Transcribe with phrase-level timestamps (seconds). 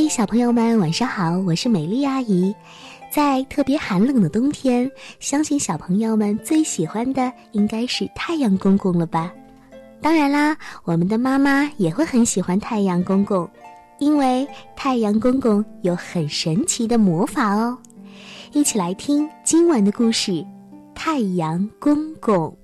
[0.00, 1.36] 嗨，小朋友们，晚上好！
[1.38, 2.54] 我是美丽阿姨。
[3.10, 9.32] 在特别寒冷的冬天，相信小朋友们最喜欢的应该是太阳公公了吧？
[10.00, 13.50] 当然啦，我们的妈妈也会很喜欢太阳公公，
[13.98, 17.76] 因为太阳公公有很神奇的魔法哦。
[18.52, 20.46] 一起来听今晚的故事：
[20.94, 22.56] 太阳公公。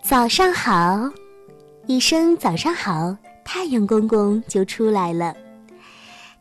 [0.00, 1.10] 早上好。
[1.92, 3.14] 一声早上好，
[3.44, 5.36] 太阳公公就出来了。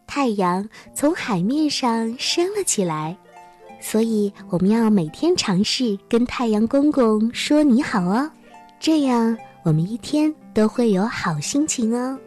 [0.07, 0.65] 太阳
[0.95, 3.17] 从海面上升了起来，
[3.81, 8.31] 所以我们要每天尝试跟太阳公公说你好哦，
[8.79, 12.17] 这样我们一天都会有好心情哦。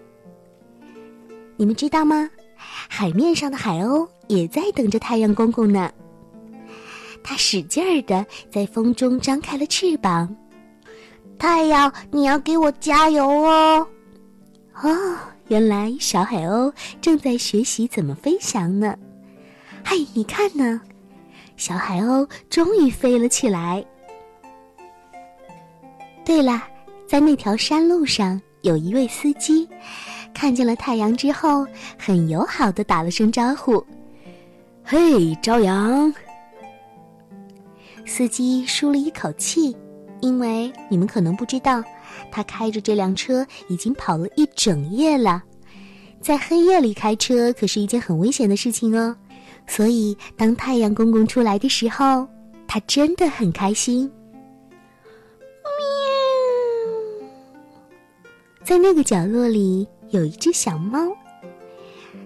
[1.57, 2.29] 你们知道吗？
[2.59, 5.91] 海面上的海鸥也在等着太阳公公呢。
[7.23, 10.37] 它使劲儿的在风中张开了翅膀。
[11.39, 13.87] 太阳，你要给我加油哦！
[14.83, 15.17] 哦，
[15.49, 18.97] 原来小海鸥正在学习怎么飞翔呢。
[19.85, 20.81] 嘿，你看呢，
[21.57, 23.85] 小海鸥终于飞了起来。
[26.25, 26.63] 对了，
[27.07, 29.69] 在那条山路上，有一位司机，
[30.33, 31.67] 看见了太阳之后，
[31.99, 33.85] 很友好的打了声招呼
[34.83, 36.13] ：“嘿，朝阳。”
[38.07, 39.77] 司机舒了一口气。
[40.25, 41.85] 因为你们可能不知道，
[42.33, 45.43] 他开着这辆车已经跑了一整夜了，
[46.19, 49.15] 在黑夜里开车可是一件很危险的事情哦。
[49.67, 52.27] 所以当太阳公公出来的时候，
[52.67, 54.11] 他真的很开心。
[57.21, 57.29] 喵，
[58.65, 60.99] 在那个角落里有一只小猫，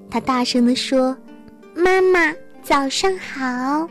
[0.08, 1.16] 它大声的说
[1.74, 2.32] ：“妈妈，
[2.62, 3.88] 早上好，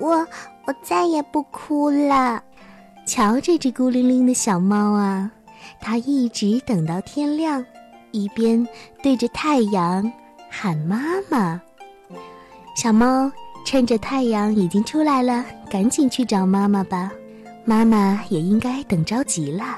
[0.00, 0.26] 我
[0.66, 2.42] 我再也不哭了。”
[3.10, 5.28] 瞧这只孤零零的小猫啊，
[5.80, 7.66] 它一直等到天亮，
[8.12, 8.64] 一边
[9.02, 10.10] 对着太阳
[10.48, 11.60] 喊妈妈。
[12.76, 13.28] 小猫
[13.66, 17.10] 趁着太阳已经出来了，赶紧去找妈妈吧。
[17.64, 19.76] 妈妈也应该等着急了。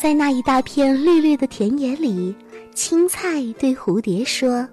[0.00, 2.32] 在那一大片绿绿的田野里，
[2.72, 4.64] 青菜对蝴蝶说：“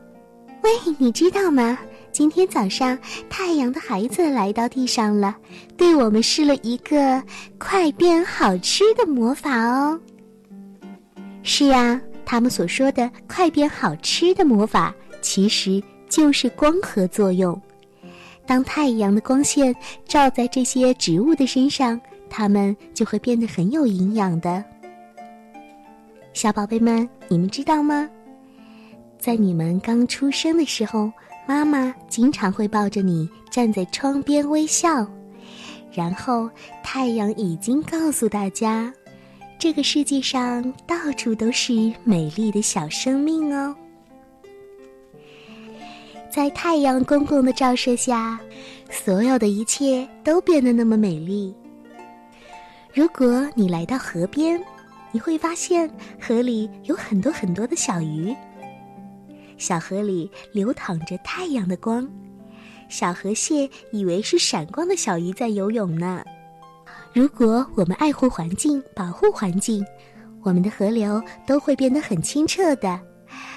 [0.62, 1.76] 喂，你知道吗？”
[2.16, 2.98] 今天早上，
[3.30, 5.36] 太阳的孩子来到地上了，
[5.76, 7.22] 对我们施了一个
[7.58, 10.00] 快变好吃的魔法哦。
[11.44, 17.62] 是啊，他们所说的快变好吃的魔法，其实就是光合作用。
[18.46, 19.76] 当太阳的光线
[20.08, 22.00] 照在这些植物的身上，
[22.30, 24.64] 它们就会变得很有营养的。
[26.32, 28.10] 小宝贝们，你们知道吗？
[29.20, 31.12] 在你们刚出生的时候。
[31.48, 35.08] 妈妈经常会抱着你站在窗边微笑，
[35.94, 36.50] 然后
[36.84, 38.92] 太阳已经告诉大家，
[39.60, 43.76] 这个世界上到处都是美丽的小生命哦。
[46.32, 48.40] 在太阳公公的照射下，
[48.90, 51.56] 所有的一切都变得那么美丽。
[52.94, 54.62] 如果你来到河边，
[55.12, 55.90] 你会发现
[56.20, 58.36] 河里有很多很多的小鱼。
[59.58, 62.08] 小河里流淌着太阳的光，
[62.90, 66.24] 小河蟹以为是闪光的小鱼在游泳呢。
[67.14, 69.86] 如果我们爱护环境、保护环境，
[70.44, 73.00] 我们的河流都会变得很清澈的，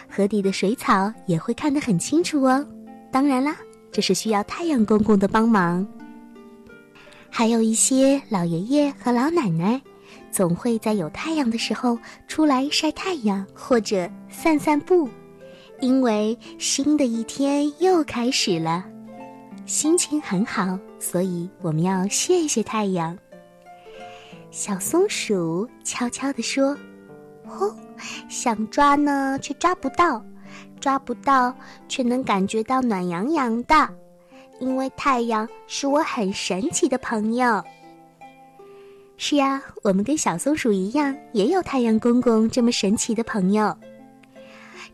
[0.09, 2.67] 河底的水草也会看得很清楚哦。
[3.11, 3.57] 当然啦，
[3.91, 5.87] 这是需要太阳公公的帮忙。
[7.29, 9.83] 还有一些老爷爷和老奶奶，
[10.31, 15.09] 总会在有太阳的时候出来晒太阳或者散散步。
[15.81, 18.85] 因为新的一天又开始了，
[19.65, 23.17] 心情很好，所以我们要谢谢太阳。
[24.51, 26.77] 小松鼠悄悄地说
[27.47, 27.73] ：“哦，
[28.29, 30.21] 想抓呢，却抓不到；
[30.81, 31.55] 抓不到，
[31.89, 33.89] 却能感觉到暖洋洋的。
[34.59, 37.63] 因为太阳是我很神奇的朋友。”
[39.17, 43.77] 是呀，我们跟小松鼠一样，也有太阳公公这么神奇的朋友。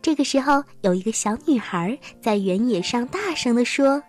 [0.05, 4.03] 这个时候，有一个小女孩在原野上大声地说：“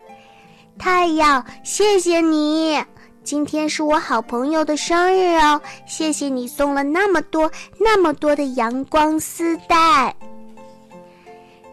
[0.78, 2.78] 太阳，谢谢你！
[3.24, 7.50] 今天是我好朋友的生日哦，谢谢你送了那么多、
[7.80, 10.14] 那么多的阳光丝带。”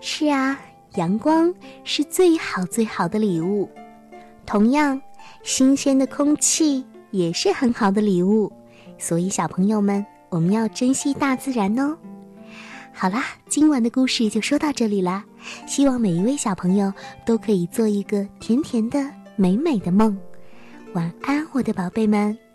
[0.01, 0.57] 是啊，
[0.95, 1.53] 阳光
[1.83, 3.69] 是最好最好的礼物。
[4.47, 5.03] 同样，
[5.43, 8.53] 新鲜的空气也是很好的礼物。
[8.99, 11.99] 所以，小朋友们，我们要珍惜大自然哦。
[12.95, 15.25] 好啦，今晚的故事就说到这里啦。
[15.67, 16.93] 希望每一位小朋友
[17.27, 20.17] 都可以做一个甜甜的、美美的梦。
[20.95, 22.52] 晚安，我的宝贝们。